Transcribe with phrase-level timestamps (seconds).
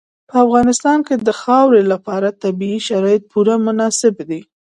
[0.29, 4.41] په افغانستان کې د خاورې لپاره طبیعي شرایط پوره مناسب دي.